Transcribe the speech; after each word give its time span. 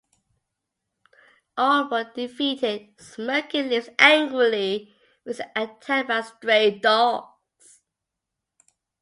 All 1.57 1.87
but 1.87 2.15
defeated, 2.15 2.99
Smokey 2.99 3.61
leaves 3.61 3.89
angrily, 3.99 4.95
but 5.23 5.29
is 5.33 5.41
attacked 5.55 6.07
by 6.07 6.21
stray 6.21 6.79
dogs. 6.79 7.81